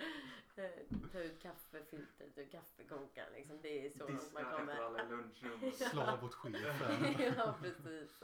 [0.56, 0.70] Eh,
[1.12, 3.58] Ta ut kaffefiltret ur kaffekokaren liksom.
[3.62, 4.76] Det är så långt man kommer.
[4.76, 5.74] alla i lunchrummet.
[5.90, 7.14] Slav åt chefen.
[7.36, 8.22] ja, precis.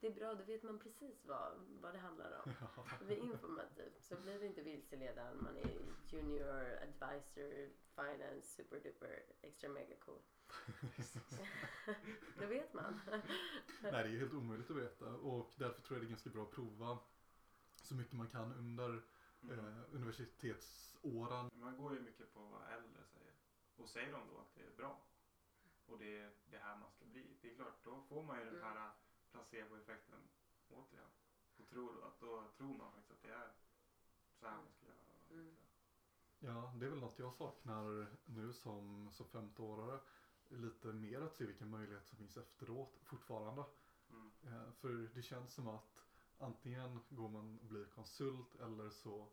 [0.00, 2.52] Det är bra, då vet man precis vad, vad det handlar om.
[2.98, 4.02] Det blir informativt.
[4.02, 5.42] Så blir det inte vilseledande.
[5.42, 5.70] Man är
[6.08, 10.20] junior advisor, finance, super duper, extra mega cool.
[12.40, 13.00] Då vet man.
[13.82, 16.42] Nej, det är helt omöjligt att veta och därför tror jag det är ganska bra
[16.42, 16.98] att prova
[17.82, 19.02] så mycket man kan under
[19.42, 19.58] Mm.
[19.58, 21.50] eh, universitetsåren.
[21.54, 23.32] Man går ju mycket på vad äldre säger.
[23.76, 25.00] Och säger de då att det är bra
[25.86, 27.36] och det är det här man ska bli.
[27.42, 28.64] Det är klart, då får man ju den Mm.
[28.76, 28.90] här
[29.32, 30.20] placeboeffekten
[30.68, 31.08] återigen.
[31.56, 33.52] Och tror då att då tror man faktiskt att det är
[34.40, 34.98] så här man ska göra.
[35.30, 35.56] Mm.
[36.38, 40.00] Ja, det är väl något jag saknar nu som, som 15-årare.
[40.48, 43.64] Lite mer att se vilka möjligheter som finns efteråt fortfarande.
[44.10, 44.30] Mm.
[44.42, 46.04] Eh, för det känns som att
[46.38, 49.28] antingen går man och blir konsult eller så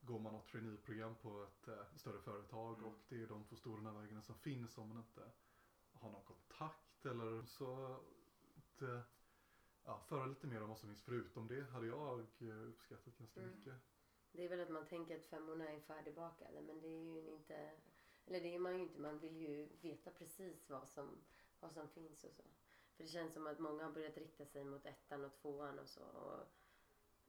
[0.00, 2.90] går man något traineeprogram på ett eh, större företag Mm.
[2.90, 5.30] och det är de två stora vägarna som finns om man inte
[5.92, 7.98] har någon kontakt eller så
[8.78, 9.02] det,
[9.84, 13.40] ja, föra lite mer om vad som finns förutom det hade jag eh, uppskattat ganska
[13.40, 13.54] Mm.
[13.56, 13.74] mycket.
[14.32, 17.72] Det är väl att man tänker att femmorna är färdigbakade men det är ju inte
[18.26, 19.00] eller det är man ju inte.
[19.00, 21.24] Man vill ju veta precis vad som,
[21.60, 22.42] vad som finns och så.
[22.96, 25.88] För det känns som att många har börjat rikta sig mot ettan och tvåan och
[25.88, 26.04] så.
[26.04, 26.40] Och,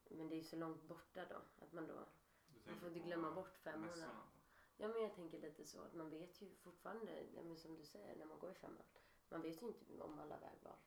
[0.09, 1.41] men det är ju så långt borta då.
[1.65, 2.05] Att man då
[2.65, 4.21] man får inte glömma bort femmorna.
[4.77, 7.85] Ja men jag tänker lite så att man vet ju fortfarande, ja, men som du
[7.85, 8.83] säger, när man går i femman.
[9.29, 10.77] Man vet ju inte om alla vägval.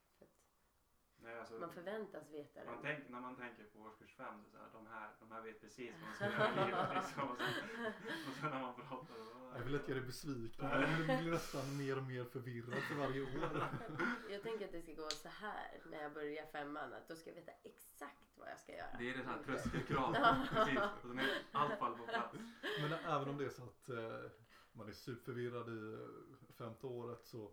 [1.22, 2.81] Nej, alltså, man förväntas veta man det.
[2.83, 5.94] tänk, när man tänker på årskurs fem, så här, de, här, de här vet precis
[6.00, 6.88] vad de ska göra i livet.
[6.94, 7.87] Liksom, och, sen,
[8.28, 10.68] och sen när man pratar då, Jag vill inte göra dig besviken
[11.07, 13.28] det blir nästan mer och mer förvirrad för varje år.
[14.31, 16.92] Jag tänker att det ska gå så här när jag börjar femman.
[16.92, 18.96] Att då ska jag veta exakt vad jag ska göra.
[18.98, 20.14] Det är det här Inte- tröskelkrav.
[20.22, 20.46] Ja.
[20.50, 20.78] Precis.
[20.78, 22.37] Och sen är allt fall på plats.
[22.81, 24.31] Men även om det är så att eh,
[24.72, 27.52] man är superförvirrad i eh, femte året så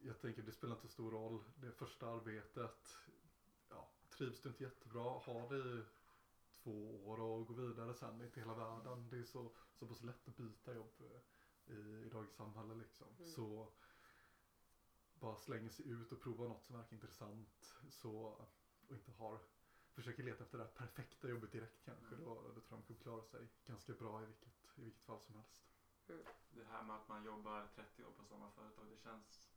[0.00, 1.44] jag tänker det spelar inte så stor roll.
[1.56, 2.98] Det första arbetet,
[3.68, 5.82] ja, trivs du inte jättebra, ha det i
[6.52, 8.22] två år och gå vidare sen.
[8.22, 9.08] Inte hela världen.
[9.10, 13.08] Det är så, så pass lätt att byta jobb eh, i, i dagens samhälle liksom.
[13.18, 13.30] Mm.
[13.30, 13.72] Så
[15.14, 18.12] bara slänga sig ut och prova något som verkar intressant så,
[18.88, 19.40] och inte har
[19.94, 22.14] försöker leta efter det här perfekta jobbet direkt kanske.
[22.14, 22.24] Mm.
[22.24, 25.20] Då, då tror jag man kommer klara sig ganska bra i vilket, i vilket fall
[25.20, 25.62] som helst.
[26.50, 29.49] Det här med att man jobbar 30 år på samma företag, det känns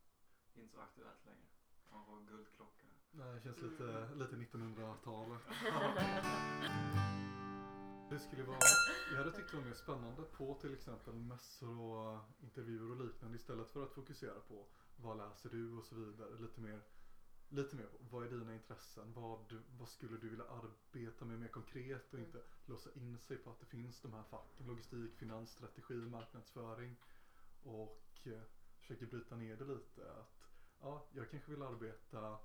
[0.61, 1.47] inte så aktuellt längre.
[1.91, 2.85] Man får guldklocka.
[3.11, 3.69] Nej, det känns Mm.
[3.71, 5.37] lite, lite 1900-tal.
[8.09, 8.57] Det skulle vara,
[9.11, 13.37] jag hade tyckt det var mer spännande på till exempel mässor och intervjuer och liknande
[13.37, 16.39] istället för att fokusera på vad läser du och så vidare.
[16.39, 16.81] Lite mer,
[17.49, 19.13] lite mer på vad är dina intressen?
[19.13, 22.25] Vad, du- vad skulle du vilja arbeta med mer konkret och Mm.
[22.25, 24.67] inte låsa in sig på att det finns de här facken.
[24.67, 26.95] Logistik, finans, strategi, marknadsföring.
[27.63, 28.41] Och eh,
[28.79, 30.11] försöker bryta ner det lite.
[30.11, 30.42] Att
[30.83, 32.39] ja, jag kanske vill arbeta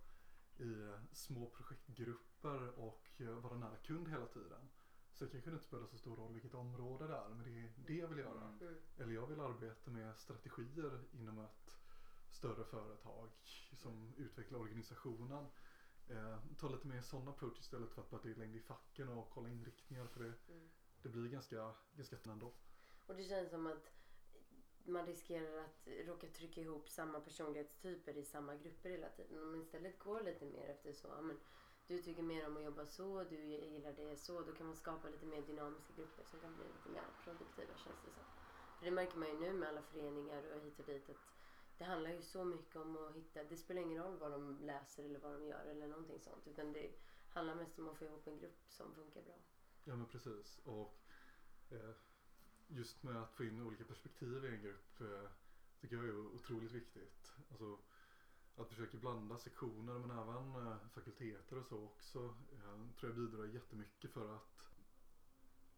[0.58, 4.68] i små projektgrupper och vara nära kund hela tiden.
[5.12, 7.72] Så det kanske inte spelar så stor roll vilket område det är, men det är
[7.76, 8.42] det jag vill göra.
[8.42, 8.58] Mm.
[8.60, 8.74] Mm.
[8.98, 11.78] Eller jag vill arbeta med strategier inom ett
[12.30, 13.28] större företag
[13.72, 15.46] som utvecklar organisationen.
[16.08, 19.30] Eh, ta lite mer sådana approach istället för att bara dela in i facken och
[19.30, 20.68] kolla inriktningar för det, Mm.
[21.02, 22.52] det blir ganska, ganska ändå.
[23.06, 23.97] Och det känns som att
[24.88, 29.42] man riskerar att råka trycka ihop samma personlighetstyper i samma grupper hela tiden.
[29.42, 31.38] Om man istället går lite mer efter så, men
[31.86, 35.08] du tycker mer om att jobba så, du gillar det så, då kan man skapa
[35.08, 38.24] lite mer dynamiska grupper som kan bli lite mer produktiva känns det som.
[38.78, 41.16] För det märker man ju nu med alla föreningar och hit och dit att
[41.78, 45.04] det handlar ju så mycket om att hitta, det spelar ingen roll vad de läser
[45.04, 46.46] eller vad de gör eller någonting sånt.
[46.46, 46.90] Utan det
[47.28, 49.38] handlar mest om att få ihop en grupp som funkar bra.
[49.84, 50.60] Ja men precis.
[50.64, 50.94] Och
[51.70, 51.90] eh,
[52.68, 55.30] just med att få in olika perspektiv i en grupp eh,
[55.80, 57.32] tycker jag är otroligt viktigt.
[57.50, 57.78] Alltså
[58.56, 62.18] att försöka blanda sektioner men även eh, fakulteter och så också
[62.52, 64.68] eh, tror jag bidrar jättemycket för att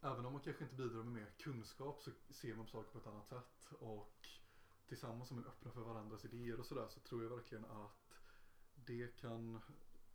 [0.01, 2.99] även om man kanske inte bidrar med mer kunskap så ser man på saker på
[2.99, 4.29] ett annat sätt och
[4.89, 8.21] tillsammans som är öppna för varandras idéer och sådär så tror jag verkligen att
[8.75, 9.61] det kan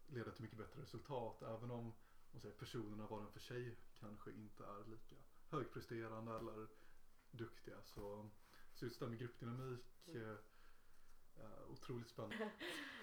[0.07, 1.93] leda till mycket bättre resultat även om
[2.31, 5.15] man säger, personerna var och en för sig kanske inte är lika
[5.55, 6.67] högpresterande eller
[7.31, 8.29] duktiga så,
[8.73, 10.37] så just det här med gruppdynamik eh,
[11.35, 12.51] är otroligt spännande.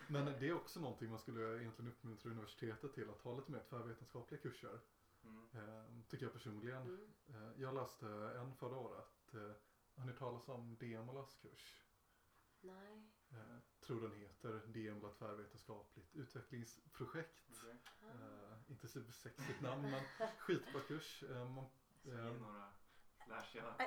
[0.08, 3.62] Men det är också någonting man skulle egentligen uppmuntra universitetet till att ha lite mer
[3.68, 4.80] tvärvetenskapliga kurser.
[5.24, 5.48] Mm.
[5.54, 6.82] Eh, tycker jag personligen.
[6.82, 7.12] Mm.
[7.28, 9.34] Eh, jag läste en förra året.
[9.94, 11.82] Har ni talat om Demolas kurs?
[12.60, 13.02] Nej.
[13.30, 17.50] Eh, tror den heter Demola tvärvetenskapligt utvecklingsprojekt.
[18.02, 20.02] Eh, inte supersexigt namn men
[20.38, 21.22] skitbra kurs.
[21.22, 21.64] Eh, man,
[22.04, 22.72] Några
[23.26, 23.84] flashiga ja,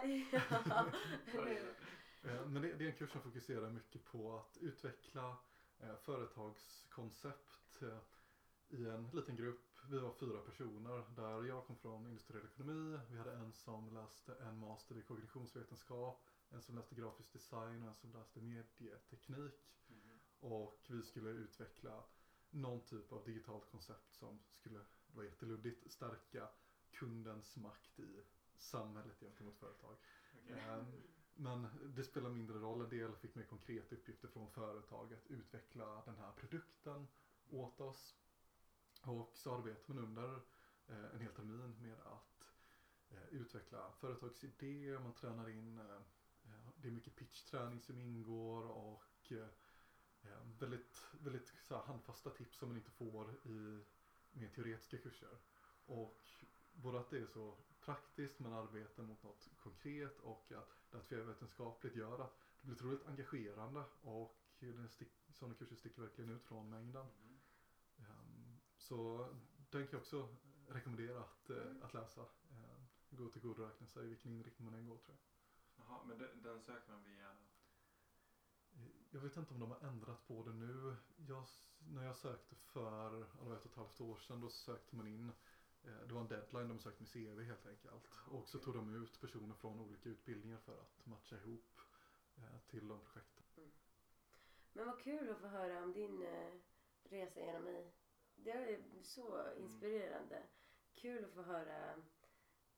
[2.23, 5.38] eh, men det, det är en kurs som fokuserar mycket på att utveckla
[5.80, 7.97] eh, företagskoncept eh,
[8.69, 9.80] i en liten grupp.
[9.89, 12.99] Vi var fyra personer där jag kom från industriell ekonomi.
[13.10, 16.30] Vi hade en som läste en master i kognitionsvetenskap.
[16.49, 19.78] En som läste grafisk design och en som läste medieteknik.
[19.88, 20.19] Mhm.
[20.39, 22.04] Och vi skulle utveckla
[22.49, 26.49] någon typ av digitalt koncept som skulle, det var jätteluddigt, stärka
[26.95, 28.21] kundens makt i
[28.58, 29.95] samhället gentemot företag.
[30.43, 30.60] Okej.
[30.60, 30.86] Ehm,
[31.38, 32.81] Men det spelar mindre roll.
[32.81, 35.27] En del fick mer konkreta uppgifter från företaget.
[35.27, 37.08] Utveckla den här produkten
[37.49, 38.15] åt oss.
[39.01, 40.36] Och så arbetar man under
[40.88, 42.45] eh, en hel termin med att
[43.10, 44.99] eh, utveckla företagsidéer.
[44.99, 46.01] Man tränar in, eh,
[46.75, 49.31] det är mycket pitchträning som ingår och
[50.60, 53.84] väldigt, väldigt så handfasta tips som man inte får i
[54.31, 55.38] mer teoretiska kurser.
[55.86, 56.31] Och
[56.75, 61.95] både att det är så praktiskt, man arbetar mot något konkret och att det tvärvetenskapligt
[61.95, 66.69] gör att det blir otroligt engagerande och den stick, sådana kurser sticker verkligen ut från
[66.69, 67.05] mängden.
[67.05, 67.39] Mhm.
[67.97, 69.29] Ehm, så
[69.71, 70.35] den kan jag också
[70.67, 71.83] rekommendera att, eh, Mm.
[71.83, 72.21] att läsa.
[72.21, 75.85] Ehm, gå till räkna sig vilken inriktning man än går tror jag.
[75.85, 77.35] Jaha, men den, den söker man via...
[79.09, 80.95] Jag vet inte om de har ändrat på det nu.
[81.15, 81.45] Jag,
[81.77, 85.31] när jag sökte för ett och ett halvt år sedan då sökte man in
[86.08, 88.10] det var en deadline de sökte med CV helt enkelt.
[88.28, 91.80] Och så tog de ut personer från olika utbildningar för att matcha ihop
[92.38, 93.43] eh, till de projekten.
[94.74, 96.54] Men vad kul att få höra om din eh,
[97.04, 97.91] resa genom i.
[98.36, 100.43] Det är så inspirerande.
[100.93, 102.04] Kul att få höra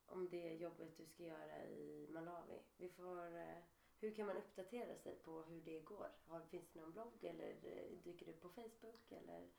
[0.05, 2.59] om det jobbet du ska göra i Malawi.
[2.77, 3.57] Vi får, eh,
[3.99, 6.09] hur kan man uppdatera sig på hur det går?
[6.49, 9.11] Finns det någon blogg eller eh, dyker det upp på Facebook?
[9.11, 9.49] Eller?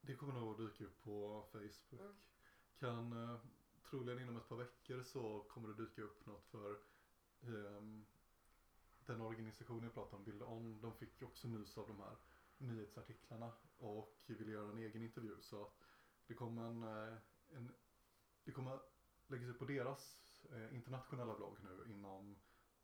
[0.00, 2.00] Det kommer nog att dyka upp på Facebook.
[2.00, 2.16] Mm.
[2.78, 3.40] Kan eh,
[3.90, 6.70] troligen inom ett par veckor så kommer det dyka upp något för
[7.40, 7.82] eh,
[9.06, 12.16] den organisation jag pratade om, Build On, de fick ju också nys av de här
[12.58, 15.84] nyhetsartiklarna och ville göra en egen intervju så att
[16.26, 17.72] det kommer en, eh, en
[18.44, 18.80] det kommer
[19.26, 22.38] läggas ut på deras eh, internationella blogg nu inom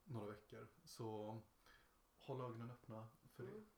[0.05, 1.41] några veckor så
[2.19, 3.51] håll ögonen öppna för det.
[3.51, 3.74] Mm.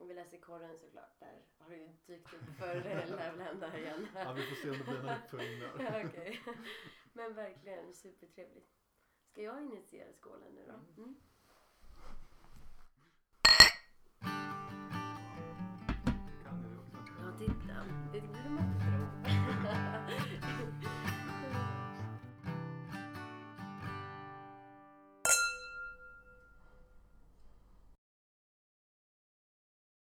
[0.00, 1.20] Och vi läser korren såklart.
[1.20, 4.06] Där har du dykt upp för lär väl hända igen.
[4.14, 6.04] Ja, vi får se om det blir en uppföljning där.
[6.08, 6.40] Okej.
[7.12, 8.70] Men verkligen supertrevligt.
[9.24, 10.72] Ska jag initiera skålen nu då?
[10.72, 10.84] Mm.
[10.96, 11.16] Mm.
[16.44, 17.00] Det?
[17.22, 17.86] Ja, titta.
[18.12, 19.49] Det glömmer man inte